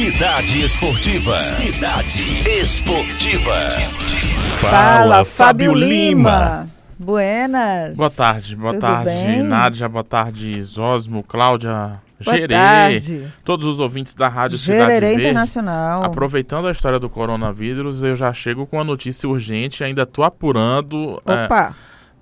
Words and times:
Cidade 0.00 0.64
Esportiva. 0.64 1.38
Cidade 1.40 2.48
Esportiva. 2.48 3.54
Fala, 4.58 5.26
Fábio 5.26 5.74
Lima. 5.74 6.70
Buenas. 6.98 7.98
Boa 7.98 8.08
tarde, 8.08 8.56
boa 8.56 8.72
Tudo 8.72 8.80
tarde, 8.80 9.10
bem? 9.10 9.42
Nádia, 9.42 9.86
boa 9.90 10.02
tarde, 10.02 10.62
Zosmo, 10.62 11.22
Cláudia, 11.22 12.00
Boa 12.24 12.34
Gerê, 12.34 12.48
tarde. 12.48 13.28
todos 13.44 13.66
os 13.66 13.78
ouvintes 13.78 14.14
da 14.14 14.26
Rádio 14.26 14.56
Cidade 14.56 14.78
Gererê 14.80 15.06
Verde. 15.08 15.22
Internacional. 15.24 16.02
Aproveitando 16.02 16.66
a 16.68 16.70
história 16.72 16.98
do 16.98 17.10
coronavírus, 17.10 18.02
eu 18.02 18.16
já 18.16 18.32
chego 18.32 18.66
com 18.66 18.80
a 18.80 18.84
notícia 18.84 19.28
urgente, 19.28 19.84
ainda 19.84 20.06
tô 20.06 20.22
apurando. 20.22 21.20
é, 21.26 21.44
Opa, 21.44 21.76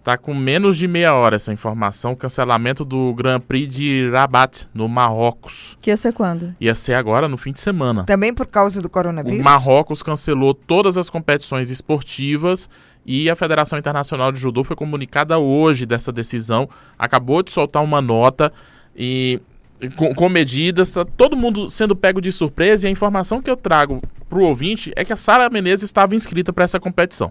tá 0.09 0.16
com 0.16 0.32
menos 0.32 0.79
de 0.79 0.88
meia 0.88 1.12
hora 1.12 1.36
essa 1.36 1.52
informação, 1.52 2.14
cancelamento 2.14 2.82
do 2.82 3.12
Grand 3.12 3.41
Prix 3.41 3.68
de 3.68 4.09
Rabat, 4.11 4.66
no 4.73 4.88
Marrocos. 4.88 5.77
que 5.82 5.91
ia 5.91 5.98
ser 5.98 6.14
quando? 6.14 6.54
Ia 6.59 6.74
ser 6.74 6.95
agora, 6.95 7.29
no 7.29 7.36
fim 7.36 7.52
de 7.52 7.61
semana. 7.61 8.05
Também 8.05 8.33
por 8.33 8.47
causa 8.47 8.80
do 8.80 8.86
O 8.86 8.91
coronavírus? 8.91 9.45
Marrocos 9.45 10.02
cancelou 10.02 10.55
todas 10.55 10.97
as 10.97 11.10
competições 11.10 11.70
esportivas 11.70 12.70
e 13.05 13.28
a 13.28 13.36
Federação 13.36 13.78
Internacional 13.78 14.33
de 14.33 14.41
Judô 14.41 14.64
foi 14.64 14.74
comunicada 14.74 15.38
hoje 15.38 15.84
dessa 15.84 16.11
decisão. 16.11 16.70
Acabou 16.98 17.42
de 17.42 17.52
soltar 17.52 17.84
uma 17.84 18.00
nota 18.00 18.50
e 18.97 19.38
e 19.78 19.91
com, 19.91 20.14
com 20.14 20.28
medidas, 20.30 20.91
tá 20.91 21.05
todo 21.05 21.36
mundo 21.36 21.69
sendo 21.69 21.95
pego 21.95 22.20
de 22.20 22.33
surpresa 22.33 22.86
e 22.86 22.88
a 22.88 22.91
informação 22.91 23.42
que 23.42 23.50
eu 23.50 23.56
trago 23.56 24.00
para 24.28 24.38
o 24.38 24.42
ouvinte 24.42 24.91
é 24.97 25.05
que 25.05 25.12
a 25.12 25.16
Sara 25.16 25.50
Menezes 25.50 25.84
estava 25.84 26.14
inscrita 26.16 26.50
para 26.50 26.64
essa 26.64 26.80
competição. 26.80 27.30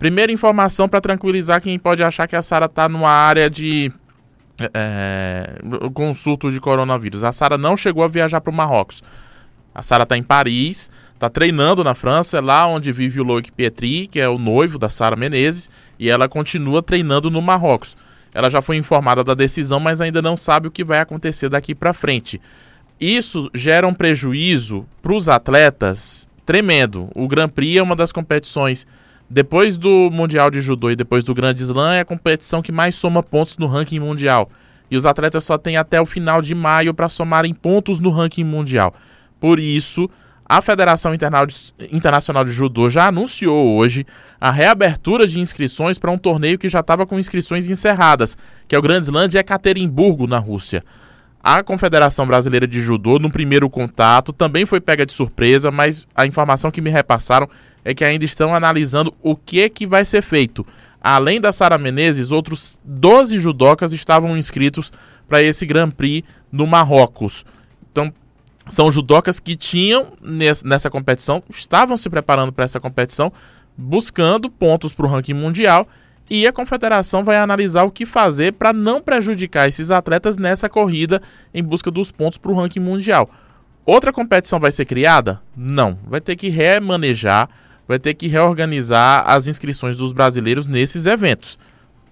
Primeira 0.00 0.32
informação 0.32 0.88
para 0.88 0.98
tranquilizar 0.98 1.60
quem 1.60 1.78
pode 1.78 2.02
achar 2.02 2.26
que 2.26 2.34
a 2.34 2.40
Sara 2.40 2.64
está 2.64 2.88
numa 2.88 3.10
área 3.10 3.50
de 3.50 3.92
é, 4.72 5.60
com 5.92 6.14
surto 6.14 6.50
de 6.50 6.58
coronavírus. 6.58 7.22
A 7.22 7.32
Sara 7.32 7.58
não 7.58 7.76
chegou 7.76 8.02
a 8.02 8.08
viajar 8.08 8.40
para 8.40 8.50
o 8.50 8.54
Marrocos. 8.54 9.04
A 9.74 9.82
Sara 9.82 10.04
está 10.04 10.16
em 10.16 10.22
Paris, 10.22 10.90
está 11.12 11.28
treinando 11.28 11.84
na 11.84 11.94
França, 11.94 12.38
é 12.38 12.40
lá 12.40 12.66
onde 12.66 12.90
vive 12.90 13.20
o 13.20 13.24
Loic 13.24 13.52
Pietri, 13.52 14.06
que 14.06 14.18
é 14.18 14.26
o 14.26 14.38
noivo 14.38 14.78
da 14.78 14.88
Sara 14.88 15.16
Menezes, 15.16 15.68
e 15.98 16.08
ela 16.08 16.30
continua 16.30 16.82
treinando 16.82 17.30
no 17.30 17.42
Marrocos. 17.42 17.94
Ela 18.32 18.48
já 18.48 18.62
foi 18.62 18.78
informada 18.78 19.22
da 19.22 19.34
decisão, 19.34 19.78
mas 19.78 20.00
ainda 20.00 20.22
não 20.22 20.34
sabe 20.34 20.66
o 20.66 20.70
que 20.70 20.82
vai 20.82 21.00
acontecer 21.00 21.50
daqui 21.50 21.74
para 21.74 21.92
frente. 21.92 22.40
Isso 22.98 23.50
gera 23.54 23.86
um 23.86 23.92
prejuízo 23.92 24.86
para 25.02 25.12
os 25.12 25.28
atletas 25.28 26.26
tremendo. 26.46 27.06
O 27.14 27.28
Grand 27.28 27.50
Prix 27.50 27.76
é 27.76 27.82
uma 27.82 27.94
das 27.94 28.12
competições, 28.12 28.86
depois 29.30 29.78
do 29.78 30.10
Mundial 30.10 30.50
de 30.50 30.60
Judô 30.60 30.90
e 30.90 30.96
depois 30.96 31.22
do 31.22 31.32
Grande 31.32 31.62
Slam, 31.62 31.92
é 31.92 32.00
a 32.00 32.04
competição 32.04 32.60
que 32.60 32.72
mais 32.72 32.96
soma 32.96 33.22
pontos 33.22 33.56
no 33.56 33.68
ranking 33.68 34.00
mundial. 34.00 34.50
E 34.90 34.96
os 34.96 35.06
atletas 35.06 35.44
só 35.44 35.56
têm 35.56 35.76
até 35.76 36.00
o 36.00 36.06
final 36.06 36.42
de 36.42 36.52
maio 36.52 36.92
para 36.92 37.08
somarem 37.08 37.54
pontos 37.54 38.00
no 38.00 38.10
ranking 38.10 38.42
mundial. 38.42 38.92
Por 39.38 39.60
isso, 39.60 40.10
a 40.44 40.60
Federação 40.60 41.12
Internacional 41.14 42.44
de 42.44 42.50
Judô 42.50 42.90
já 42.90 43.06
anunciou 43.06 43.76
hoje 43.76 44.04
a 44.40 44.50
reabertura 44.50 45.28
de 45.28 45.38
inscrições 45.38 45.96
para 45.96 46.10
um 46.10 46.18
torneio 46.18 46.58
que 46.58 46.68
já 46.68 46.80
estava 46.80 47.06
com 47.06 47.16
inscrições 47.16 47.68
encerradas, 47.68 48.36
que 48.66 48.74
é 48.74 48.78
o 48.80 48.82
Grand 48.82 49.02
Slam 49.02 49.28
de 49.28 49.38
Ekaterimburgo, 49.38 50.26
na 50.26 50.38
Rússia. 50.38 50.82
A 51.40 51.62
Confederação 51.62 52.26
Brasileira 52.26 52.66
de 52.66 52.80
Judô, 52.80 53.20
no 53.20 53.30
primeiro 53.30 53.70
contato, 53.70 54.32
também 54.32 54.66
foi 54.66 54.80
pega 54.80 55.06
de 55.06 55.12
surpresa, 55.12 55.70
mas 55.70 56.04
a 56.16 56.26
informação 56.26 56.70
que 56.70 56.80
me 56.80 56.90
repassaram 56.90 57.48
é 57.84 57.94
que 57.94 58.04
ainda 58.04 58.24
estão 58.24 58.54
analisando 58.54 59.14
o 59.22 59.34
que, 59.36 59.68
que 59.68 59.86
vai 59.86 60.04
ser 60.04 60.22
feito. 60.22 60.66
Além 61.00 61.40
da 61.40 61.52
Sara 61.52 61.78
Menezes, 61.78 62.30
outros 62.30 62.78
12 62.84 63.38
judocas 63.38 63.92
estavam 63.92 64.36
inscritos 64.36 64.92
para 65.28 65.42
esse 65.42 65.64
Grand 65.64 65.90
Prix 65.90 66.26
no 66.52 66.66
Marrocos. 66.66 67.44
Então, 67.90 68.12
são 68.66 68.92
judocas 68.92 69.40
que 69.40 69.56
tinham 69.56 70.08
nes- 70.20 70.62
nessa 70.62 70.90
competição, 70.90 71.42
estavam 71.48 71.96
se 71.96 72.10
preparando 72.10 72.52
para 72.52 72.64
essa 72.64 72.78
competição, 72.78 73.32
buscando 73.76 74.50
pontos 74.50 74.92
para 74.92 75.06
o 75.06 75.08
ranking 75.08 75.32
mundial. 75.34 75.88
E 76.28 76.46
a 76.46 76.52
confederação 76.52 77.24
vai 77.24 77.38
analisar 77.38 77.82
o 77.82 77.90
que 77.90 78.06
fazer 78.06 78.52
para 78.52 78.72
não 78.72 79.00
prejudicar 79.00 79.68
esses 79.68 79.90
atletas 79.90 80.36
nessa 80.36 80.68
corrida 80.68 81.20
em 81.52 81.62
busca 81.62 81.90
dos 81.90 82.12
pontos 82.12 82.38
para 82.38 82.52
o 82.52 82.54
ranking 82.54 82.78
mundial. 82.78 83.28
Outra 83.84 84.12
competição 84.12 84.60
vai 84.60 84.70
ser 84.70 84.84
criada? 84.84 85.40
Não. 85.56 85.98
Vai 86.06 86.20
ter 86.20 86.36
que 86.36 86.48
remanejar, 86.48 87.48
vai 87.90 87.98
ter 87.98 88.14
que 88.14 88.28
reorganizar 88.28 89.24
as 89.28 89.48
inscrições 89.48 89.96
dos 89.96 90.12
brasileiros 90.12 90.68
nesses 90.68 91.06
eventos. 91.06 91.58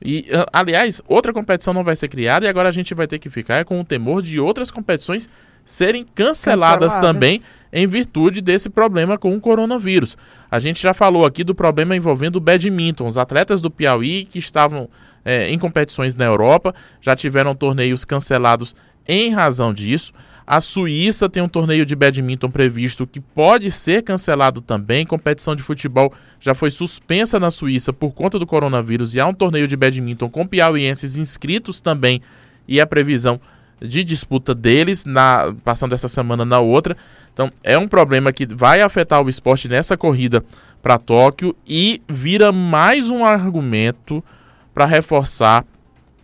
E, 0.03 0.27
ah, 0.33 0.45
aliás, 0.53 1.01
outra 1.07 1.33
competição 1.33 1.73
não 1.73 1.85
vai 1.85 1.95
ser 1.95 2.09
criada 2.09 2.45
e 2.45 2.49
agora 2.49 2.69
a 2.69 2.73
gente 2.73 2.93
vai 2.95 3.07
ter 3.07 3.21
que 3.21 3.31
ficar 3.31 3.65
com 3.65 3.81
o 3.81 3.85
temor 3.85 4.21
de 4.21 4.41
outras 4.41 4.73
competições 4.73 5.31
serem 5.65 6.05
canceladas, 6.17 6.95
Canceladas. 6.95 7.01
também 7.01 7.41
em 7.73 7.87
virtude 7.87 8.41
desse 8.41 8.69
problema 8.69 9.17
com 9.17 9.37
o 9.37 9.41
coronavírus. 9.41 10.17
A 10.51 10.59
gente 10.59 10.83
já 10.83 10.93
falou 10.93 11.25
aqui 11.25 11.45
do 11.45 11.55
problema 11.55 11.95
envolvendo 11.95 12.37
o 12.37 12.41
badminton. 12.41 13.07
Os 13.07 13.17
atletas 13.17 13.61
do 13.61 13.71
Piauí 13.71 14.25
que 14.25 14.41
estavam 14.41 14.89
eh, 15.25 15.49
em 15.49 15.61
competições 15.61 16.17
na 16.17 16.25
Europa 16.25 16.75
já 17.01 17.15
tiveram 17.15 17.55
torneios 17.55 18.05
cancelados 18.05 18.75
em 19.07 19.31
razão 19.31 19.73
disso. 19.73 20.13
A 20.51 20.63
Suíça 20.63 21.29
tem 21.29 21.43
um 21.43 21.49
torneio 21.49 21.85
de 21.85 21.95
badminton 21.95 22.51
previsto 22.51 23.07
que 23.07 23.21
pode 23.21 23.71
ser 23.71 24.03
cancelado 24.03 24.63
também. 24.63 25.05
Competição 25.05 25.55
de 25.55 25.63
futebol 25.63 26.11
já 26.41 26.55
foi 26.55 26.71
suspensa 26.71 27.39
na 27.39 27.51
Suíça 27.51 27.93
por 27.93 28.13
conta 28.13 28.39
do 28.39 28.47
coronavírus 28.47 29.15
e 29.15 29.21
há 29.21 29.27
um 29.27 29.35
torneio 29.35 29.69
de 29.69 29.77
badminton 29.77 30.31
com 30.31 30.47
piauienses 30.47 31.19
inscritos 31.19 31.83
também 31.83 32.23
e 32.67 32.81
a 32.81 32.87
previsão 32.87 33.39
de 33.79 34.03
disputa 34.03 34.55
deles, 34.55 35.05
na, 35.05 35.55
passando 35.63 35.95
essa 35.95 36.09
semana 36.09 36.47
na 36.47 36.61
outra. 36.61 36.97
Então 37.35 37.53
é 37.63 37.77
um 37.77 37.87
problema 37.87 38.33
que 38.33 38.47
vai 38.47 38.81
afetar 38.81 39.23
o 39.23 39.29
esporte 39.29 39.69
nessa 39.69 39.99
corrida 39.99 40.43
para 40.81 40.97
Tóquio 40.97 41.55
e 41.67 42.01
vira 42.09 42.53
mais 42.53 43.11
um 43.11 43.23
argumento 43.23 44.25
para 44.73 44.87
reforçar 44.87 45.63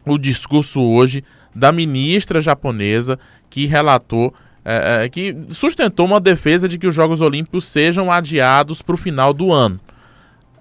o 0.07 0.17
discurso 0.17 0.81
hoje 0.81 1.23
da 1.55 1.71
ministra 1.71 2.41
japonesa 2.41 3.19
que 3.49 3.67
relatou, 3.67 4.35
eh, 4.65 5.05
eh, 5.05 5.09
que 5.09 5.37
sustentou 5.51 6.07
uma 6.07 6.19
defesa 6.19 6.69
de 6.69 6.79
que 6.79 6.87
os 6.87 6.95
Jogos 6.95 7.21
Olímpicos 7.21 7.67
sejam 7.67 8.11
adiados 8.11 8.83
para 8.83 8.95
o 8.95 8.99
final 8.99 9.33
do 9.33 9.53
ano. 9.53 9.79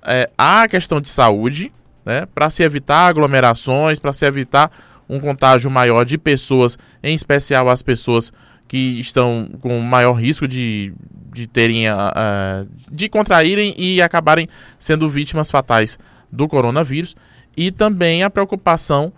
Eh, 0.05 0.29
há 0.37 0.63
a 0.63 0.67
questão 0.67 1.01
de 1.01 1.09
saúde, 1.09 1.71
né, 2.05 2.27
para 2.33 2.49
se 2.49 2.61
evitar 2.63 3.07
aglomerações, 3.07 3.99
para 3.99 4.13
se 4.13 4.25
evitar 4.25 4.71
um 5.09 5.19
contágio 5.19 5.71
maior 5.71 6.03
de 6.03 6.17
pessoas, 6.17 6.77
em 7.01 7.15
especial 7.15 7.69
as 7.69 7.81
pessoas 7.81 8.31
que 8.67 8.99
estão 8.99 9.49
com 9.61 9.79
maior 9.79 10.13
risco 10.13 10.47
de, 10.47 10.93
de 11.33 11.47
terem, 11.47 11.87
ah, 11.87 12.65
de 12.91 13.09
contraírem 13.09 13.73
e 13.77 14.01
acabarem 14.01 14.47
sendo 14.79 15.09
vítimas 15.09 15.51
fatais 15.51 15.99
do 16.31 16.47
coronavírus, 16.47 17.15
e 17.55 17.71
também 17.71 18.23
a 18.23 18.29
preocupação 18.29 19.13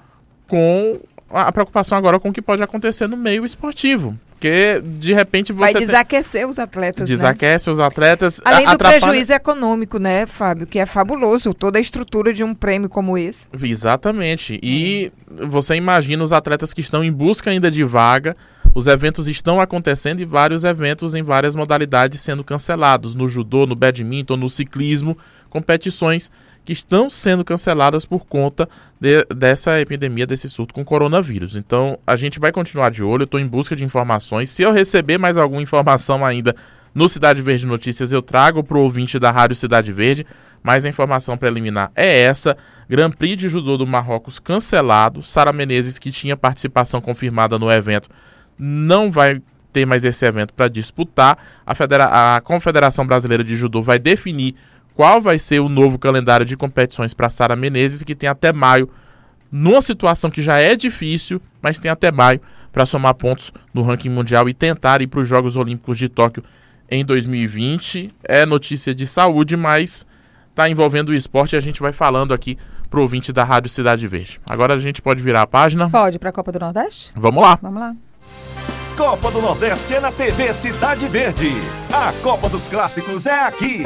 com 0.48 1.00
a 1.30 1.52
preocupação 1.52 1.98
agora 1.98 2.20
com 2.20 2.30
o 2.30 2.34
que 2.34 2.42
pode 2.42 2.62
acontecer 2.62 3.08
no 3.08 3.18
meio 3.18 3.44
esportivo, 3.46 4.18
porque 4.32 4.82
de 5.00 5.14
repente 5.14 5.52
vai 5.52 5.72
você 5.72 5.80
tem- 5.80 5.88
desaquecer 5.88 6.48
os 6.48 6.60
atletas, 6.60 7.10
né? 7.10 7.16
desaquece 7.16 7.70
os 7.70 7.80
atletas, 7.80 8.40
Além 8.46 8.66
do 8.66 8.72
atrapalha- 8.72 9.00
prejuízo 9.02 9.34
econômico, 9.34 9.98
né, 9.98 10.26
Fábio? 10.28 10.68
Que 10.68 10.80
é 10.80 10.86
fabuloso. 10.86 11.54
Toda 11.54 11.78
a 11.80 11.82
estrutura 11.82 12.34
de 12.34 12.44
um 12.44 12.54
prêmio 12.54 12.88
como 12.90 13.18
esse. 13.18 13.48
Exatamente. 13.62 14.60
E 14.62 15.12
você 15.48 15.76
imagina 15.76 16.24
os 16.24 16.32
atletas 16.32 16.74
que 16.74 16.82
estão 16.82 17.04
em 17.04 17.12
busca 17.12 17.50
ainda 17.50 17.70
de 17.72 17.84
vaga. 17.84 18.36
Os 18.74 18.88
eventos 18.88 19.28
estão 19.28 19.62
acontecendo 19.62 20.20
e 20.20 20.26
vários 20.26 20.64
eventos 20.66 21.16
em 21.16 21.24
várias 21.24 21.56
modalidades 21.56 22.20
sendo 22.22 22.44
cancelados. 22.44 23.16
No 23.16 23.28
judô, 23.30 23.66
no 23.66 23.74
badminton, 23.76 24.36
no 24.36 24.50
ciclismo, 24.50 25.18
competições 25.56 26.30
que 26.66 26.74
estão 26.74 27.10
sendo 27.10 27.46
canceladas 27.46 28.06
por 28.06 28.26
conta 28.26 28.68
de- 29.00 29.24
dessa 29.34 29.80
epidemia, 29.80 30.28
desse 30.28 30.50
surto 30.50 30.74
com 30.74 30.84
coronavírus. 30.84 31.56
Então 31.56 31.98
a 32.06 32.18
gente 32.18 32.40
vai 32.40 32.52
continuar 32.52 32.92
de 32.92 33.02
olho, 33.02 33.24
estou 33.24 33.40
em 33.40 33.48
busca 33.48 33.74
de 33.74 33.86
informações. 33.86 34.50
Se 34.50 34.64
eu 34.64 34.74
receber 34.74 35.18
mais 35.18 35.38
alguma 35.38 35.62
informação 35.62 36.26
ainda 36.26 36.54
no 36.94 37.08
Cidade 37.08 37.42
Verde 37.42 37.66
Notícias, 37.66 38.12
eu 38.12 38.22
trago 38.22 38.64
para 38.64 38.78
o 38.78 38.82
ouvinte 38.82 39.18
da 39.18 39.32
Rádio 39.32 39.56
Cidade 39.56 39.94
Verde. 39.94 40.26
Mas 40.62 40.84
a 40.84 40.90
informação 40.90 41.38
preliminar 41.38 41.92
é 41.96 42.22
essa. 42.22 42.58
Grand 42.90 43.12
Prix 43.12 43.38
de 43.38 43.48
Judô 43.48 43.78
do 43.78 43.86
Marrocos 43.86 44.40
cancelado. 44.40 45.22
Sara 45.22 45.54
Menezes, 45.54 46.00
que 46.00 46.12
tinha 46.12 46.36
participação 46.36 47.00
confirmada 47.00 47.60
no 47.60 47.72
evento, 47.72 48.10
não 48.58 49.12
vai 49.12 49.42
ter 49.72 49.86
mais 49.86 50.04
esse 50.04 50.26
evento 50.26 50.54
para 50.54 50.68
disputar. 50.68 51.38
A, 51.66 52.36
a 52.36 52.42
Confederação 52.42 53.06
Brasileira 53.06 53.44
de 53.44 53.56
Judô 53.56 53.84
vai 53.84 54.00
definir 54.00 54.56
qual 54.96 55.22
vai 55.22 55.38
ser 55.38 55.60
o 55.60 55.70
novo 55.70 56.00
calendário 56.00 56.46
de 56.46 56.56
competições 56.56 57.14
para 57.14 57.30
Sara 57.30 57.56
Menezes, 57.56 58.02
que 58.02 58.16
tem 58.16 58.30
até 58.30 58.54
maio, 58.54 58.90
numa 59.52 59.82
situação 59.82 60.32
que 60.32 60.42
já 60.42 60.58
é 60.60 60.76
difícil, 60.76 61.42
mas 61.62 61.78
tem 61.78 61.92
até 61.92 62.12
maio 62.12 62.42
para 62.72 62.86
somar 62.86 63.14
pontos 63.14 63.52
no 63.74 63.84
ranking 63.84 64.10
mundial 64.10 64.50
e 64.50 64.54
tentar 64.54 65.02
ir 65.02 65.08
para 65.08 65.20
os 65.20 65.28
Jogos 65.28 65.56
Olímpicos 65.56 65.98
de 65.98 66.10
Tóquio 66.10 66.44
em 66.90 67.06
2020. 67.06 68.14
É 68.24 68.46
notícia 68.46 68.96
de 68.96 69.06
saúde, 69.06 69.56
mas 69.56 70.06
está 70.50 70.70
envolvendo 70.70 71.10
o 71.10 71.14
esporte 71.14 71.54
e 71.54 71.58
a 71.58 71.62
gente 71.62 71.82
vai 71.82 71.92
falando 71.92 72.34
aqui 72.34 72.58
pro 72.90 73.02
ouvinte 73.02 73.34
da 73.34 73.44
Rádio 73.44 73.70
Cidade 73.70 74.08
Verde. 74.08 74.40
Agora 74.50 74.74
a 74.74 74.78
gente 74.78 75.02
pode 75.02 75.22
virar 75.22 75.42
a 75.42 75.48
página. 75.48 75.90
Pode 75.90 76.18
para 76.18 76.30
a 76.30 76.34
Copa 76.34 76.52
do 76.52 76.60
Nordeste? 76.60 77.12
Vamos 77.16 77.44
lá. 77.44 77.60
Vamos 77.62 77.80
lá. 77.80 77.96
Copa 78.96 79.30
do 79.30 79.42
Nordeste 79.42 79.94
é 79.94 80.00
na 80.00 80.10
TV 80.10 80.54
Cidade 80.54 81.06
Verde. 81.08 81.52
A 81.92 82.14
Copa 82.24 82.48
dos 82.48 82.70
Clássicos 82.70 83.26
é 83.26 83.44
aqui. 83.46 83.84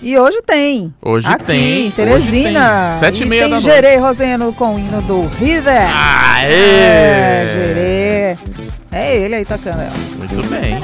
E 0.00 0.16
hoje 0.16 0.40
tem. 0.42 0.94
Hoje 1.02 1.26
aqui, 1.26 1.44
tem. 1.44 1.86
em 1.86 1.90
Teresina. 1.90 2.96
Sete 3.00 3.24
e 3.24 3.26
meia 3.26 3.42
tem 3.42 3.50
da 3.50 3.60
noite. 3.60 3.74
Gerê 3.74 3.96
Roseno 3.96 4.52
com 4.52 4.76
o 4.76 4.78
hino 4.78 5.02
do 5.02 5.22
River. 5.36 5.82
Aê! 5.92 6.52
É, 6.52 7.46
Gerê. 7.52 8.38
É 8.92 9.16
ele 9.16 9.34
aí 9.34 9.44
tocando. 9.44 9.78
ó. 9.80 10.18
Muito 10.18 10.48
bem. 10.48 10.78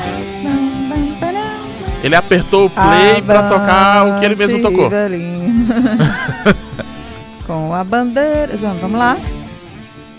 Ele 2.03 2.17
apertou 2.17 2.67
o 2.67 2.71
play 2.71 3.23
pra 3.25 3.45
tocar 3.49 4.07
o 4.07 4.19
que 4.19 4.25
ele 4.25 4.35
mesmo 4.35 4.59
Avante, 4.59 4.77
tocou. 4.77 4.91
Com 7.47 7.73
a 7.75 7.85
bandeira. 7.85 8.57
Vamos 8.57 8.99
lá. 8.99 9.17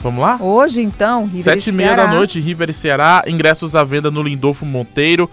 Vamos 0.01 0.21
lá? 0.21 0.37
Hoje, 0.41 0.81
então, 0.81 1.25
River 1.25 1.43
Sete 1.43 1.69
e 1.69 1.73
meia 1.73 1.95
da 1.95 2.07
noite, 2.07 2.39
River 2.39 2.71
e 2.71 2.73
Ceará. 2.73 3.23
Ingressos 3.27 3.75
à 3.75 3.83
venda 3.83 4.09
no 4.09 4.23
Lindolfo 4.23 4.65
Monteiro. 4.65 5.29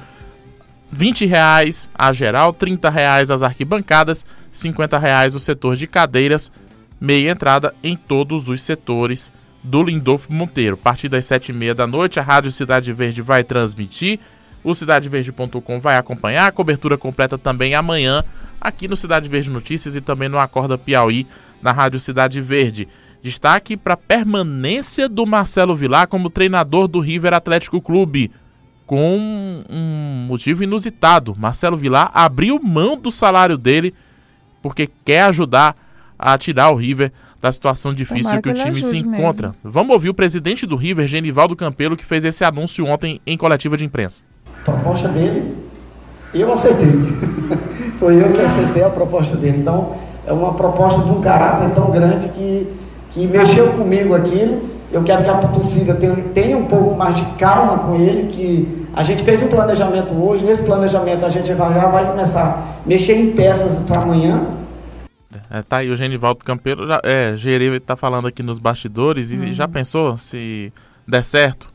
20 0.90 1.26
reais 1.26 1.88
a 1.94 2.12
geral, 2.12 2.52
30 2.52 2.88
reais 2.88 3.30
as 3.30 3.42
arquibancadas, 3.42 4.24
50 4.52 4.98
reais 4.98 5.34
o 5.34 5.40
setor 5.40 5.76
de 5.76 5.86
cadeiras, 5.86 6.50
meia 7.00 7.30
entrada 7.30 7.74
em 7.82 7.96
todos 7.96 8.48
os 8.48 8.62
setores 8.62 9.30
do 9.62 9.82
Lindolfo 9.82 10.32
Monteiro. 10.32 10.74
A 10.80 10.84
partir 10.84 11.08
das 11.08 11.26
7 11.26 11.50
e 11.50 11.52
meia 11.52 11.74
da 11.74 11.86
noite, 11.86 12.18
a 12.18 12.22
Rádio 12.22 12.50
Cidade 12.50 12.92
Verde 12.92 13.20
vai 13.20 13.44
transmitir, 13.44 14.18
o 14.64 14.74
cidadeverde.com 14.74 15.80
vai 15.80 15.96
acompanhar, 15.96 16.46
a 16.46 16.52
cobertura 16.52 16.96
completa 16.96 17.36
também 17.36 17.74
amanhã, 17.74 18.24
aqui 18.60 18.88
no 18.88 18.96
Cidade 18.96 19.28
Verde 19.28 19.50
Notícias 19.50 19.94
e 19.94 20.00
também 20.00 20.28
no 20.28 20.38
Acorda 20.38 20.78
Piauí, 20.78 21.26
na 21.60 21.72
Rádio 21.72 22.00
Cidade 22.00 22.40
Verde. 22.40 22.88
Destaque 23.22 23.76
para 23.76 23.94
a 23.94 23.96
permanência 23.96 25.08
do 25.08 25.26
Marcelo 25.26 25.74
Vilar 25.74 26.06
como 26.08 26.30
treinador 26.30 26.86
do 26.86 27.00
River 27.00 27.34
Atlético 27.34 27.80
Clube 27.80 28.30
com 28.86 29.64
um 29.68 30.26
motivo 30.26 30.62
inusitado. 30.62 31.34
Marcelo 31.36 31.76
Vilar 31.76 32.10
abriu 32.14 32.60
mão 32.62 32.96
do 32.96 33.10
salário 33.10 33.58
dele 33.58 33.92
porque 34.62 34.88
quer 35.04 35.22
ajudar 35.22 35.76
a 36.18 36.36
tirar 36.38 36.70
o 36.70 36.76
River 36.76 37.12
da 37.40 37.52
situação 37.52 37.94
difícil 37.94 38.42
que 38.42 38.48
o 38.48 38.54
time 38.54 38.82
se 38.82 38.96
encontra. 38.96 39.54
Vamos 39.62 39.92
ouvir 39.92 40.08
o 40.08 40.14
presidente 40.14 40.66
do 40.66 40.74
River, 40.74 41.06
Genivaldo 41.06 41.54
Campelo, 41.54 41.96
que 41.96 42.04
fez 42.04 42.24
esse 42.24 42.44
anúncio 42.44 42.84
ontem 42.86 43.20
em 43.26 43.36
coletiva 43.36 43.76
de 43.76 43.84
imprensa. 43.84 44.24
proposta 44.64 45.08
dele, 45.08 45.56
eu 46.34 46.52
aceitei. 46.52 46.88
Foi 47.98 48.20
eu 48.20 48.32
que 48.32 48.40
aceitei 48.40 48.82
a 48.82 48.90
proposta 48.90 49.36
dele. 49.36 49.58
Então, 49.58 49.96
é 50.26 50.32
uma 50.32 50.54
proposta 50.54 51.02
de 51.02 51.10
um 51.10 51.20
caráter 51.20 51.72
tão 51.74 51.90
grande 51.90 52.28
que, 52.30 52.66
que 53.10 53.26
mexeu 53.26 53.72
comigo 53.72 54.14
aquilo. 54.14 54.68
Eu 54.90 55.02
quero 55.04 55.22
que 55.22 55.28
a 55.28 55.36
torcida 55.36 55.94
tenha, 55.94 56.14
tenha 56.32 56.56
um 56.56 56.64
pouco 56.64 56.96
mais 56.96 57.14
de 57.16 57.24
calma 57.36 57.78
com 57.78 57.94
ele, 57.96 58.28
que 58.32 58.86
a 58.94 59.02
gente 59.02 59.22
fez 59.22 59.42
um 59.42 59.48
planejamento 59.48 60.14
hoje, 60.14 60.44
nesse 60.44 60.62
planejamento 60.62 61.26
a 61.26 61.28
gente 61.28 61.52
vai- 61.52 61.74
já 61.74 61.86
vai 61.88 62.06
começar 62.10 62.42
a 62.84 62.88
mexer 62.88 63.14
em 63.14 63.32
peças 63.32 63.78
para 63.80 64.00
amanhã, 64.02 64.46
É, 65.50 65.60
tá 65.62 65.78
aí 65.78 65.90
o 65.90 65.96
Genivaldo 65.96 66.42
Campelo, 66.42 66.86
já, 66.88 67.00
é, 67.04 67.34
Gerê 67.36 67.78
tá 67.80 67.94
falando 67.96 68.26
aqui 68.28 68.42
nos 68.42 68.58
bastidores 68.58 69.30
Uhum. 69.30 69.44
e 69.44 69.52
já 69.52 69.68
pensou 69.68 70.16
se 70.16 70.72
der 71.06 71.22
certo? 71.22 71.68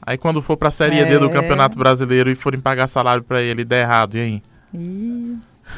Aí 0.00 0.16
quando 0.16 0.40
for 0.40 0.56
pra 0.56 0.70
Série 0.70 1.04
D 1.04 1.14
É. 1.14 1.18
do 1.18 1.28
Campeonato 1.28 1.76
Brasileiro 1.76 2.30
e 2.30 2.36
forem 2.36 2.60
pagar 2.60 2.86
salário 2.86 3.24
pra 3.24 3.42
ele 3.42 3.62
e 3.62 3.64
der 3.64 3.82
errado, 3.82 4.16
e 4.16 4.20
aí? 4.20 4.42
Ih, 4.72 5.36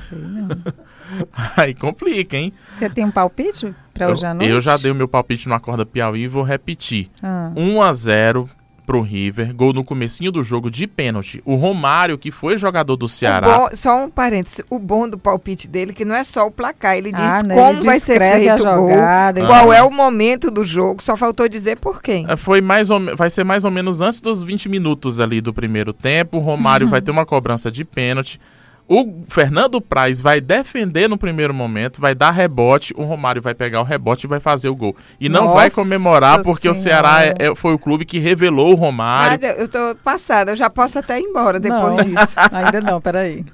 sei 0.09 0.19
não. 0.19 0.49
Aí 1.57 1.75
complica, 1.75 2.37
hein? 2.37 2.53
Você 2.79 2.89
tem 2.89 3.05
um 3.05 3.11
palpite 3.11 3.75
para 3.95 4.09
hoje 4.11 4.25
à 4.27 4.31
eu, 4.31 4.35
noite? 4.35 4.51
eu 4.51 4.61
já 4.61 4.77
dei 4.77 4.91
o 4.91 4.95
meu 4.95 5.09
palpite 5.09 5.49
no 5.49 5.55
Acorda 5.55 5.85
Piauí 5.87 6.23
e 6.23 6.29
vou 6.29 6.43
repetir. 6.43 7.11
Ah, 7.23 7.51
1 7.57 7.83
a 7.83 7.93
0 7.93 8.49
pro 8.87 9.03
River, 9.03 9.55
gol 9.55 9.75
no 9.75 9.85
comecinho 9.85 10.33
do 10.33 10.43
jogo 10.43 10.71
de 10.71 10.87
pênalti. 10.87 11.43
O 11.45 11.57
Romário, 11.57 12.17
que 12.17 12.31
foi 12.31 12.57
jogador 12.57 12.97
do 12.97 13.07
Ceará, 13.07 13.47
bom- 13.59 13.69
só 13.75 14.03
um 14.03 14.09
parêntese. 14.09 14.65
O 14.71 14.79
bom 14.79 15.07
do 15.07 15.19
palpite 15.19 15.69
dele 15.69 15.91
é 15.91 15.95
que 15.95 16.07
não 16.07 16.15
é 16.15 16.25
só 16.25 16.47
o 16.47 16.51
placar. 16.51 16.97
Ele 16.97 17.13
diz 17.13 17.21
Ah, 17.21 17.43
né, 17.43 17.55
como 17.55 17.81
ele 17.81 17.87
vai 17.87 18.01
ser 18.01 18.23
a 18.23 18.33
feito 18.33 18.63
o 18.63 18.65
gol, 18.65 18.89
jogada, 18.89 19.41
ele 19.41 19.47
qual 19.47 19.61
fala. 19.61 19.77
é 19.77 19.83
o 19.83 19.91
momento 19.91 20.51
do 20.51 20.65
jogo. 20.65 21.03
Só 21.03 21.17
faltou 21.19 21.47
dizer 21.51 21.77
por 21.77 22.01
quem. 22.01 22.25
É, 22.31 22.35
Foi 22.35 22.63
mais 22.63 22.89
ou, 22.89 22.99
vai 23.15 23.29
ser 23.29 23.45
mais 23.45 23.63
ou 23.67 23.71
menos 23.71 24.01
antes 24.01 24.23
dos 24.23 24.43
20 24.43 24.71
minutos 24.71 25.21
ali 25.21 25.43
do 25.43 25.53
primeiro 25.53 25.93
tempo. 25.93 26.39
O 26.39 26.41
Romário 26.41 26.87
Uhum. 26.87 26.91
vai 26.91 27.03
ter 27.03 27.11
uma 27.11 27.27
cobrança 27.27 27.71
de 27.71 27.85
pênalti. 27.85 28.41
O 28.89 29.23
Fernando 29.29 29.83
Praz 29.83 30.19
vai 30.19 30.41
defender 30.41 31.09
no 31.11 31.19
primeiro 31.19 31.53
momento, 31.53 32.01
vai 32.01 32.15
dar 32.15 32.31
rebote. 32.31 32.95
O 32.97 33.03
Romário 33.03 33.43
vai 33.43 33.55
pegar 33.55 33.83
o 33.83 33.85
rebote 33.85 34.25
e 34.25 34.29
vai 34.29 34.41
fazer 34.41 34.71
o 34.71 34.75
gol. 34.75 34.97
E 35.21 35.29
não 35.29 35.45
Nossa 35.45 35.55
vai 35.57 35.71
comemorar 35.71 36.43
porque 36.43 36.67
o 36.67 36.75
Ceará 36.75 37.21
Senhora. 37.21 37.35
é- 37.39 37.47
é- 37.49 37.55
foi 37.55 37.75
o 37.75 37.79
clube 37.79 38.07
que 38.07 38.19
revelou 38.19 38.73
o 38.73 38.75
Romário. 38.75 39.47
Eu 39.47 39.69
tô 39.69 39.95
passada, 40.03 40.53
eu 40.53 40.57
já 40.57 40.71
posso 40.71 40.99
até 40.99 41.21
ir 41.21 41.25
embora 41.25 41.61
depois 41.61 41.83
não, 41.83 41.97
disso. 42.03 42.35
ainda 42.51 42.81
não, 42.81 42.99
peraí. 42.99 43.45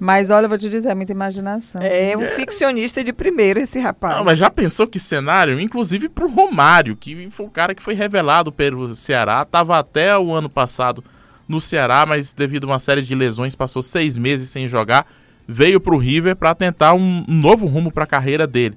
Mas 0.00 0.30
olha, 0.30 0.46
eu 0.46 0.48
vou 0.48 0.58
te 0.58 0.70
dizer, 0.70 0.88
é 0.88 0.94
muita 0.94 1.12
imaginação. 1.12 1.82
É 1.82 2.16
um 2.16 2.24
ficcionista 2.26 3.04
de 3.04 3.12
primeira 3.12 3.60
esse 3.60 3.78
rapaz. 3.78 4.16
Não, 4.16 4.24
mas 4.24 4.38
já 4.38 4.48
pensou 4.48 4.86
que 4.86 4.98
cenário? 4.98 5.60
Inclusive 5.60 6.08
pro 6.08 6.28
Romário, 6.30 6.96
que 6.96 7.28
foi 7.30 7.44
o 7.44 7.50
cara 7.50 7.74
que 7.74 7.82
foi 7.82 7.94
revelado 7.94 8.50
pelo 8.50 8.94
Ceará, 8.94 9.44
tava 9.44 9.78
até 9.78 10.16
o 10.16 10.32
ano 10.32 10.48
passado 10.48 11.04
no 11.48 11.60
Ceará, 11.60 12.04
mas 12.06 12.32
devido 12.32 12.64
a 12.64 12.72
uma 12.72 12.78
série 12.78 13.02
de 13.02 13.14
lesões 13.14 13.54
passou 13.54 13.82
seis 13.82 14.16
meses 14.16 14.50
sem 14.50 14.68
jogar, 14.68 15.06
veio 15.46 15.80
pro 15.80 15.96
River 15.96 16.36
para 16.36 16.54
tentar 16.54 16.94
um 16.94 17.24
novo 17.26 17.66
rumo 17.66 17.90
para 17.90 18.04
a 18.04 18.06
carreira 18.06 18.46
dele. 18.46 18.76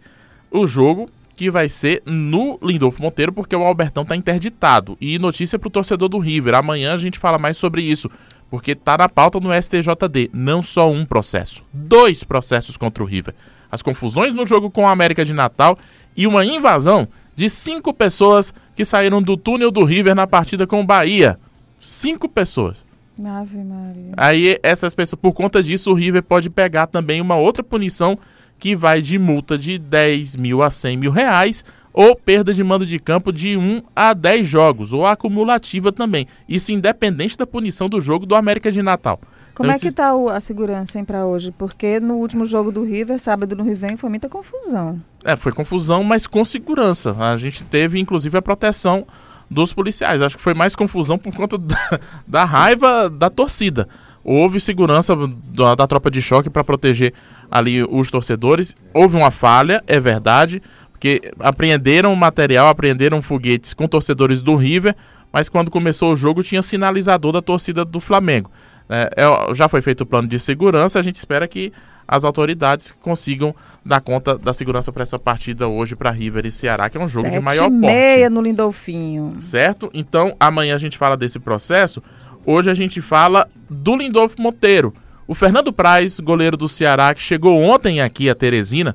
O 0.49 0.65
jogo 0.65 1.09
que 1.35 1.49
vai 1.49 1.67
ser 1.67 2.03
no 2.05 2.59
Lindolfo 2.61 3.01
Monteiro, 3.01 3.33
porque 3.33 3.55
o 3.55 3.63
Albertão 3.63 4.05
tá 4.05 4.15
interditado. 4.15 4.97
E 5.01 5.17
notícia 5.17 5.57
pro 5.57 5.69
torcedor 5.69 6.07
do 6.07 6.19
River, 6.19 6.53
amanhã 6.53 6.93
a 6.93 6.97
gente 6.97 7.17
fala 7.17 7.39
mais 7.39 7.57
sobre 7.57 7.81
isso, 7.81 8.09
porque 8.49 8.75
tá 8.75 8.97
na 8.97 9.09
pauta 9.09 9.39
no 9.39 9.49
STJD, 9.51 10.29
não 10.31 10.61
só 10.61 10.89
um 10.91 11.03
processo, 11.03 11.63
dois 11.73 12.23
processos 12.23 12.77
contra 12.77 13.03
o 13.03 13.07
River. 13.07 13.33
As 13.71 13.81
confusões 13.81 14.33
no 14.33 14.45
jogo 14.45 14.69
com 14.69 14.87
a 14.87 14.91
América 14.91 15.25
de 15.25 15.33
Natal 15.33 15.79
e 16.15 16.27
uma 16.27 16.45
invasão 16.45 17.07
de 17.35 17.49
cinco 17.49 17.93
pessoas 17.93 18.53
que 18.75 18.85
saíram 18.85 19.21
do 19.21 19.35
túnel 19.35 19.71
do 19.71 19.83
River 19.83 20.13
na 20.13 20.27
partida 20.27 20.67
com 20.67 20.81
o 20.81 20.85
Bahia. 20.85 21.39
Cinco 21.81 22.29
pessoas. 22.29 22.85
Ave 23.23 23.57
Maria. 23.63 24.13
Aí 24.17 24.57
essas 24.63 24.95
pessoas, 24.95 25.19
por 25.19 25.33
conta 25.33 25.61
disso, 25.61 25.91
o 25.91 25.93
River 25.93 26.23
pode 26.23 26.49
pegar 26.49 26.87
também 26.87 27.21
uma 27.21 27.35
outra 27.35 27.63
punição 27.63 28.17
que 28.57 28.75
vai 28.75 29.01
de 29.01 29.19
multa 29.19 29.57
de 29.57 29.77
10 29.77 30.35
mil 30.37 30.61
a 30.63 30.69
100 30.71 30.97
mil 30.97 31.11
reais 31.11 31.63
ou 31.93 32.15
perda 32.15 32.53
de 32.53 32.63
mando 32.63 32.85
de 32.85 32.97
campo 32.99 33.31
de 33.33 33.57
1 33.57 33.81
a 33.95 34.13
10 34.13 34.47
jogos, 34.47 34.93
ou 34.93 35.05
acumulativa 35.05 35.91
também. 35.91 36.25
Isso 36.47 36.71
independente 36.71 37.37
da 37.37 37.45
punição 37.45 37.89
do 37.89 37.99
jogo 37.99 38.25
do 38.25 38.33
América 38.33 38.71
de 38.71 38.81
Natal. 38.81 39.19
Como 39.53 39.69
Então, 39.69 39.75
é 39.75 39.79
que 39.89 39.93
tá 39.93 40.15
o- 40.15 40.29
a 40.29 40.39
segurança 40.39 41.03
pra 41.03 41.25
hoje? 41.25 41.51
Porque 41.57 41.99
no 41.99 42.15
último 42.15 42.45
jogo 42.45 42.71
do 42.71 42.83
River, 42.85 43.19
sábado 43.19 43.55
no 43.57 43.63
River, 43.65 43.97
foi 43.97 44.09
muita 44.09 44.29
confusão. 44.29 45.01
É, 45.23 45.35
foi 45.35 45.51
confusão, 45.51 46.01
mas 46.03 46.25
com 46.25 46.45
segurança. 46.45 47.13
A 47.19 47.35
gente 47.35 47.63
teve, 47.65 47.99
inclusive, 47.99 48.37
a 48.37 48.41
proteção 48.41 49.05
dos 49.51 49.73
policiais. 49.73 50.21
Acho 50.21 50.37
que 50.37 50.41
foi 50.41 50.53
mais 50.53 50.75
confusão 50.75 51.17
por 51.17 51.35
conta 51.35 51.57
da, 51.57 51.99
da 52.25 52.45
raiva 52.45 53.09
da 53.09 53.29
torcida. 53.29 53.87
Houve 54.23 54.59
segurança 54.59 55.13
da, 55.53 55.75
da 55.75 55.85
tropa 55.85 56.09
de 56.09 56.21
choque 56.21 56.49
para 56.49 56.63
proteger 56.63 57.13
ali 57.49 57.83
os 57.83 58.09
torcedores. 58.09 58.73
Houve 58.93 59.17
uma 59.17 59.29
falha, 59.29 59.83
é 59.85 59.99
verdade, 59.99 60.61
porque 60.91 61.33
apreenderam 61.39 62.15
material, 62.15 62.69
apreenderam 62.69 63.21
foguetes 63.21 63.73
com 63.73 63.87
torcedores 63.87 64.41
do 64.41 64.55
River, 64.55 64.95
mas 65.33 65.49
quando 65.49 65.69
começou 65.69 66.13
o 66.13 66.15
jogo 66.15 66.43
tinha 66.43 66.61
sinalizador 66.61 67.33
da 67.33 67.41
torcida 67.41 67.83
do 67.83 67.99
Flamengo. 67.99 68.49
É, 68.87 69.09
é, 69.17 69.53
já 69.53 69.67
foi 69.67 69.81
feito 69.81 70.01
o 70.01 70.05
plano 70.05 70.27
de 70.27 70.39
segurança, 70.39 70.99
a 70.99 71.01
gente 71.01 71.15
espera 71.15 71.47
que 71.47 71.73
as 72.11 72.25
autoridades 72.25 72.93
consigam 73.01 73.55
dar 73.85 74.01
conta 74.01 74.37
da 74.37 74.51
segurança 74.51 74.91
para 74.91 75.03
essa 75.03 75.17
partida 75.17 75.69
hoje 75.69 75.95
para 75.95 76.11
River 76.11 76.45
e 76.45 76.51
Ceará, 76.51 76.89
que 76.89 76.97
é 76.97 76.99
um 76.99 77.07
jogo 77.07 77.29
de 77.29 77.35
Sete 77.35 77.43
maior 77.43 77.67
e 77.67 77.69
porte. 77.69 77.85
meia 77.85 78.29
no 78.29 78.41
Lindolfinho. 78.41 79.37
Certo? 79.39 79.89
Então, 79.93 80.35
amanhã 80.37 80.75
a 80.75 80.77
gente 80.77 80.97
fala 80.97 81.15
desse 81.15 81.39
processo. 81.39 82.03
Hoje 82.45 82.69
a 82.69 82.73
gente 82.73 83.01
fala 83.01 83.47
do 83.69 83.95
Lindolfo 83.95 84.41
Monteiro. 84.41 84.93
O 85.25 85.33
Fernando 85.33 85.71
Praz, 85.71 86.19
goleiro 86.19 86.57
do 86.57 86.67
Ceará, 86.67 87.13
que 87.15 87.21
chegou 87.21 87.57
ontem 87.61 88.01
aqui 88.01 88.29
a 88.29 88.35
Teresina, 88.35 88.93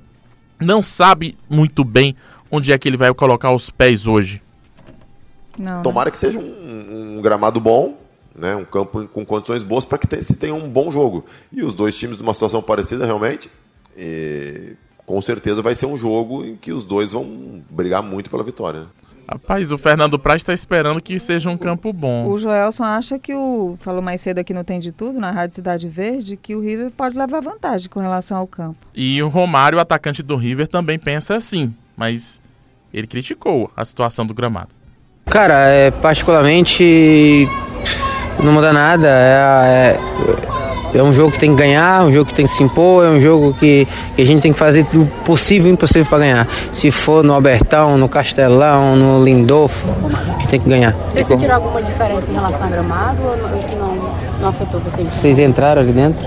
não 0.61 0.83
sabe 0.83 1.39
muito 1.49 1.83
bem 1.85 2.15
onde 2.51 2.71
é 2.71 2.77
que 2.79 2.87
ele 2.87 2.99
vai 2.99 3.13
colocar 3.15 3.51
os 3.51 3.71
pés 3.71 4.07
hoje. 4.07 4.43
Não, 5.59 5.79
né? 5.79 5.83
Tomara 5.83 6.11
que 6.11 6.19
seja 6.19 6.39
um, 6.39 7.17
um 7.17 7.23
gramado 7.23 7.59
bom, 7.61 7.97
né, 8.37 8.55
um 8.55 8.65
campo 8.65 9.07
com 9.09 9.25
condições 9.25 9.63
boas 9.63 9.85
para 9.85 9.99
que 9.99 10.23
se 10.23 10.37
tenha 10.37 10.55
um 10.55 10.69
bom 10.69 10.91
jogo. 10.91 11.25
E 11.53 11.63
os 11.63 11.75
dois 11.75 11.97
times 11.97 12.19
numa 12.19 12.35
situação 12.35 12.63
parecida 12.63 13.07
realmente, 13.07 13.51
e, 13.97 14.75
com 15.05 15.21
certeza 15.23 15.63
vai 15.63 15.75
ser 15.75 15.87
um 15.87 15.97
jogo 15.97 16.45
em 16.45 16.57
que 16.57 16.73
os 16.73 16.85
dois 16.85 17.13
vão 17.13 17.63
brigar 17.71 18.03
muito 18.03 18.31
pela 18.31 18.45
vitória. 18.45 18.81
né? 18.81 18.87
Rapaz, 19.29 19.73
o 19.73 19.79
Fernando 19.79 20.19
Praz 20.19 20.43
está 20.43 20.53
esperando 20.53 21.01
que 21.01 21.19
seja 21.19 21.51
um 21.51 21.57
campo 21.57 21.93
bom. 21.93 22.29
O 22.29 22.39
Joelson 22.39 22.85
acha 22.85 23.19
que 23.19 23.35
o. 23.35 23.77
Falou 23.81 24.01
mais 24.01 24.21
cedo 24.21 24.39
aqui 24.39 24.55
no 24.55 24.63
Tem 24.63 24.79
de 24.79 24.93
Tudo, 24.93 25.19
na 25.19 25.33
Rádio 25.33 25.57
Cidade 25.57 25.89
Verde, 25.89 26.37
que 26.37 26.55
o 26.55 26.61
River 26.61 26.93
pode 26.93 27.19
levar 27.19 27.41
vantagem 27.41 27.89
com 27.89 27.99
relação 27.99 28.39
ao 28.39 28.47
campo. 28.47 28.79
E 28.95 29.21
o 29.21 29.29
Romário, 29.29 29.79
o 29.79 29.81
atacante 29.81 30.23
do 30.23 30.37
River, 30.37 30.69
também 30.69 30.97
pensa 30.97 31.35
assim, 31.35 31.75
mas 31.97 32.41
ele 32.95 33.09
criticou 33.09 33.69
a 33.77 33.85
situação 33.85 34.25
do 34.25 34.33
gramado. 34.33 34.69
Cara, 35.25 35.55
é, 35.71 35.91
particularmente 35.91 37.49
não 38.43 38.53
muda 38.53 38.73
nada. 38.73 39.07
É, 39.09 39.99
é, 40.95 40.99
é, 40.99 41.03
um 41.03 41.13
jogo 41.13 41.33
que 41.33 41.39
tem 41.39 41.51
que 41.51 41.57
ganhar, 41.57 42.03
um 42.03 42.13
jogo 42.13 42.27
que 42.27 42.35
tem 42.35 42.47
que 42.47 42.53
se 42.53 42.63
impor, 42.63 43.05
é 43.05 43.09
um 43.09 43.21
jogo 43.21 43.55
que, 43.55 43.87
que 44.15 44.23
a 44.23 44.27
gente 44.27 44.43
tem 44.43 44.53
que 44.53 44.59
fazer 44.59 44.87
o 44.95 45.07
possível 45.25 45.69
e 45.69 45.73
impossível 45.73 46.07
para 46.07 46.19
ganhar. 46.19 46.49
Se 46.73 46.91
for 46.91 47.23
no 47.23 47.33
Albertão, 47.33 47.99
no 47.99 48.09
Castelão, 48.09 48.97
no 48.97 49.23
Lindolfo, 49.23 49.89
a 49.89 50.41
gente 50.41 50.49
tem 50.49 50.61
que 50.61 50.69
ganhar. 50.69 50.95
Vocês 51.11 51.27
sentiram 51.27 51.57
alguma 51.57 51.83
diferença 51.83 52.31
em 52.31 52.35
relação 52.35 52.63
ao 52.63 52.71
gramado 52.71 53.19
ou 53.23 53.59
isso 53.59 53.77
não, 53.77 53.95
não 54.41 54.49
afetou 54.49 54.81
vocês? 54.81 55.09
Vocês 55.15 55.39
entraram 55.39 55.83
ali 55.83 55.93
dentro? 55.93 56.27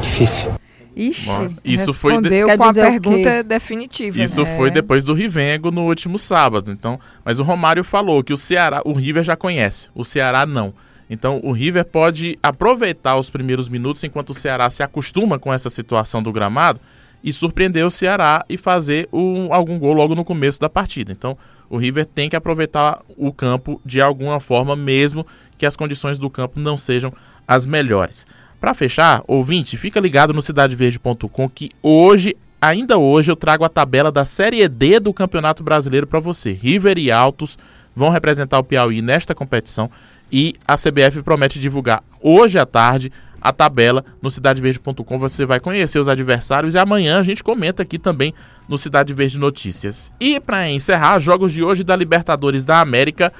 Difícil. 0.00 0.59
Ixi, 0.94 1.30
isso 1.64 1.94
foi 1.94 2.12
respondeu 2.12 2.46
Quer 2.46 2.58
com 2.58 2.64
a 2.64 2.68
dizer 2.68 2.80
o 2.80 2.84
quê? 2.84 3.00
pergunta 3.00 3.42
definitiva. 3.44 4.22
Isso 4.22 4.42
né? 4.42 4.56
foi 4.56 4.70
depois 4.70 5.04
do 5.04 5.14
Rivengo 5.14 5.70
no 5.70 5.86
último 5.86 6.18
sábado. 6.18 6.70
Então, 6.70 6.98
mas 7.24 7.38
o 7.38 7.42
Romário 7.42 7.84
falou 7.84 8.22
que 8.22 8.32
o 8.32 8.36
Ceará, 8.36 8.82
o 8.84 8.92
River 8.92 9.22
já 9.22 9.36
conhece, 9.36 9.88
o 9.94 10.04
Ceará 10.04 10.44
não. 10.44 10.74
Então, 11.08 11.40
o 11.42 11.50
River 11.50 11.84
pode 11.84 12.38
aproveitar 12.40 13.16
os 13.16 13.30
primeiros 13.30 13.68
minutos 13.68 14.04
enquanto 14.04 14.30
o 14.30 14.34
Ceará 14.34 14.70
se 14.70 14.82
acostuma 14.82 15.38
com 15.38 15.52
essa 15.52 15.68
situação 15.68 16.22
do 16.22 16.32
gramado 16.32 16.80
e 17.22 17.32
surpreender 17.32 17.84
o 17.84 17.90
Ceará 17.90 18.44
e 18.48 18.56
fazer 18.56 19.08
um, 19.12 19.52
algum 19.52 19.78
gol 19.78 19.92
logo 19.92 20.14
no 20.14 20.24
começo 20.24 20.60
da 20.60 20.68
partida. 20.68 21.10
Então, 21.10 21.36
o 21.68 21.76
River 21.76 22.06
tem 22.06 22.28
que 22.28 22.36
aproveitar 22.36 23.00
o 23.16 23.32
campo 23.32 23.80
de 23.84 24.00
alguma 24.00 24.40
forma, 24.40 24.76
mesmo 24.76 25.26
que 25.58 25.66
as 25.66 25.76
condições 25.76 26.18
do 26.18 26.30
campo 26.30 26.58
não 26.58 26.76
sejam 26.76 27.12
as 27.46 27.66
melhores. 27.66 28.24
Para 28.60 28.74
fechar, 28.74 29.22
ouvinte, 29.26 29.78
fica 29.78 29.98
ligado 29.98 30.34
no 30.34 30.42
cidadeverde.com 30.42 31.48
que 31.48 31.70
hoje, 31.82 32.36
ainda 32.60 32.98
hoje, 32.98 33.30
eu 33.32 33.36
trago 33.36 33.64
a 33.64 33.70
tabela 33.70 34.12
da 34.12 34.26
Série 34.26 34.68
D 34.68 35.00
do 35.00 35.14
Campeonato 35.14 35.62
Brasileiro 35.62 36.06
para 36.06 36.20
você. 36.20 36.52
River 36.52 36.98
e 36.98 37.10
Altos 37.10 37.58
vão 37.96 38.10
representar 38.10 38.58
o 38.58 38.64
Piauí 38.64 39.00
nesta 39.00 39.34
competição 39.34 39.90
e 40.30 40.54
a 40.68 40.76
CBF 40.76 41.22
promete 41.22 41.58
divulgar 41.58 42.04
hoje 42.20 42.58
à 42.58 42.66
tarde 42.66 43.10
a 43.40 43.50
tabela 43.50 44.04
no 44.20 44.30
cidadeverde.com. 44.30 45.18
Você 45.18 45.46
vai 45.46 45.58
conhecer 45.58 45.98
os 45.98 46.06
adversários 46.06 46.74
e 46.74 46.78
amanhã 46.78 47.18
a 47.18 47.22
gente 47.22 47.42
comenta 47.42 47.82
aqui 47.82 47.98
também 47.98 48.34
no 48.68 48.76
Cidade 48.76 49.14
Verde 49.14 49.38
Notícias. 49.38 50.12
E 50.20 50.38
para 50.38 50.68
encerrar, 50.68 51.18
jogos 51.18 51.50
de 51.54 51.62
hoje 51.62 51.82
da 51.82 51.96
Libertadores 51.96 52.62
da 52.62 52.82
América, 52.82 53.32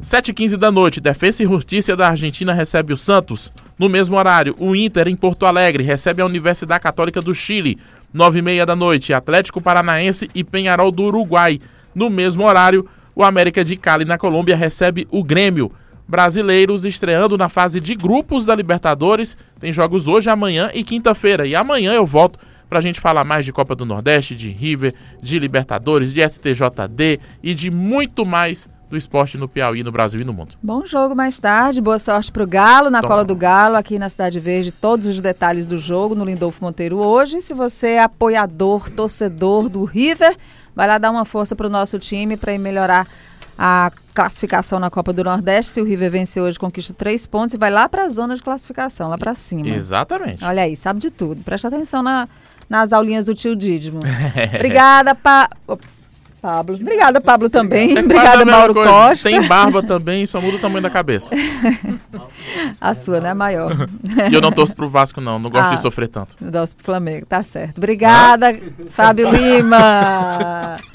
7h15 0.00 0.56
da 0.56 0.70
noite, 0.70 1.00
Defensa 1.00 1.42
e 1.42 1.46
Justiça 1.46 1.96
da 1.96 2.10
Argentina 2.10 2.52
recebe 2.52 2.92
o 2.92 2.96
Santos. 2.96 3.52
No 3.78 3.88
mesmo 3.88 4.16
horário, 4.16 4.56
o 4.58 4.74
Inter 4.74 5.06
em 5.06 5.14
Porto 5.14 5.46
Alegre 5.46 5.84
recebe 5.84 6.20
a 6.20 6.26
Universidade 6.26 6.82
Católica 6.82 7.22
do 7.22 7.32
Chile. 7.32 7.78
9h30 8.14 8.64
da 8.64 8.74
noite, 8.74 9.12
Atlético 9.12 9.60
Paranaense 9.60 10.28
e 10.34 10.42
Penharol 10.42 10.90
do 10.90 11.04
Uruguai. 11.04 11.60
No 11.94 12.10
mesmo 12.10 12.44
horário, 12.44 12.88
o 13.14 13.22
América 13.22 13.62
de 13.62 13.76
Cali 13.76 14.04
na 14.04 14.18
Colômbia 14.18 14.56
recebe 14.56 15.06
o 15.10 15.22
Grêmio. 15.22 15.70
Brasileiros 16.08 16.84
estreando 16.84 17.36
na 17.36 17.48
fase 17.48 17.78
de 17.78 17.94
grupos 17.94 18.46
da 18.46 18.54
Libertadores. 18.56 19.36
Tem 19.60 19.72
jogos 19.72 20.08
hoje, 20.08 20.28
amanhã 20.28 20.70
e 20.74 20.82
quinta-feira. 20.82 21.46
E 21.46 21.54
amanhã 21.54 21.92
eu 21.92 22.06
volto 22.06 22.38
para 22.68 22.78
a 22.78 22.82
gente 22.82 23.00
falar 23.00 23.24
mais 23.24 23.44
de 23.44 23.52
Copa 23.52 23.74
do 23.74 23.84
Nordeste, 23.84 24.34
de 24.34 24.48
River, 24.48 24.92
de 25.22 25.38
Libertadores, 25.38 26.12
de 26.12 26.26
STJD 26.26 27.20
e 27.42 27.54
de 27.54 27.70
muito 27.70 28.26
mais 28.26 28.68
do 28.90 28.96
esporte 28.96 29.36
no 29.36 29.46
Piauí, 29.48 29.82
no 29.82 29.92
Brasil 29.92 30.20
e 30.20 30.24
no 30.24 30.32
mundo. 30.32 30.54
Bom 30.62 30.84
jogo 30.86 31.14
mais 31.14 31.38
tarde, 31.38 31.80
boa 31.80 31.98
sorte 31.98 32.32
pro 32.32 32.46
Galo, 32.46 32.88
na 32.90 33.00
Toma. 33.00 33.08
cola 33.12 33.24
do 33.24 33.36
Galo, 33.36 33.76
aqui 33.76 33.98
na 33.98 34.08
Cidade 34.08 34.40
Verde, 34.40 34.72
todos 34.72 35.06
os 35.06 35.20
detalhes 35.20 35.66
do 35.66 35.76
jogo 35.76 36.14
no 36.14 36.24
Lindolfo 36.24 36.64
Monteiro 36.64 36.96
hoje. 36.98 37.40
Se 37.40 37.52
você 37.52 37.88
é 37.88 38.02
apoiador, 38.02 38.88
torcedor 38.90 39.68
do 39.68 39.84
River, 39.84 40.34
vai 40.74 40.86
lá 40.86 40.96
dar 40.98 41.10
uma 41.10 41.24
força 41.24 41.54
pro 41.54 41.68
nosso 41.68 41.98
time 41.98 42.36
para 42.36 42.56
melhorar 42.58 43.06
a 43.58 43.90
classificação 44.14 44.78
na 44.78 44.88
Copa 44.88 45.12
do 45.12 45.22
Nordeste. 45.22 45.72
Se 45.72 45.80
o 45.80 45.84
River 45.84 46.10
vencer 46.10 46.42
hoje, 46.42 46.58
conquista 46.58 46.94
três 46.94 47.26
pontos 47.26 47.54
e 47.54 47.58
vai 47.58 47.70
lá 47.70 47.88
para 47.88 48.04
a 48.04 48.08
zona 48.08 48.34
de 48.36 48.42
classificação, 48.42 49.08
lá 49.10 49.18
para 49.18 49.34
cima. 49.34 49.68
Exatamente. 49.68 50.44
Olha 50.44 50.62
aí, 50.62 50.76
sabe 50.76 51.00
de 51.00 51.10
tudo. 51.10 51.42
Presta 51.42 51.68
atenção 51.68 52.02
na- 52.02 52.28
nas 52.70 52.92
aulinhas 52.92 53.24
do 53.26 53.34
tio 53.34 53.54
Dídimo. 53.56 53.98
Obrigada, 54.54 55.14
pa... 55.14 55.48
Pablo. 56.40 56.76
Obrigada, 56.76 57.20
Pablo 57.20 57.48
também. 57.50 57.96
É 57.96 58.00
Obrigada, 58.00 58.44
Mauro 58.44 58.74
coisa. 58.74 58.90
Costa. 58.90 59.28
Tem 59.28 59.42
barba 59.46 59.82
também, 59.82 60.24
só 60.26 60.40
muda 60.40 60.56
o 60.56 60.60
tamanho 60.60 60.82
da 60.82 60.90
cabeça. 60.90 61.34
A 62.80 62.94
sua, 62.94 63.20
né, 63.20 63.34
maior. 63.34 63.88
E 64.30 64.34
eu 64.34 64.40
não 64.40 64.50
torço 64.52 64.74
pro 64.74 64.88
Vasco, 64.88 65.20
não. 65.20 65.38
Não 65.38 65.50
gosto 65.50 65.72
Ah. 65.72 65.74
de 65.74 65.80
sofrer 65.80 66.08
tanto. 66.08 66.36
Nosso 66.40 66.74
Flamengo, 66.82 67.26
tá 67.26 67.42
certo. 67.42 67.76
Obrigada, 67.78 68.58
Fábio 68.90 69.28
Lima. 69.30 70.78